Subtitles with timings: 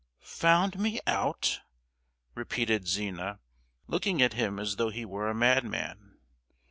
[0.41, 1.59] "Found me out?"
[2.33, 3.39] repeated Zina,
[3.85, 6.17] looking at him as though he were a madman.